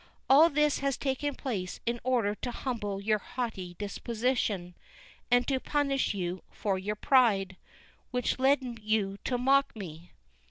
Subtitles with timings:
[0.27, 4.75] All this has taken place in order to humble your haughty disposition,
[5.29, 7.55] and to punish you for your pride,
[8.09, 10.09] which led you to mock me."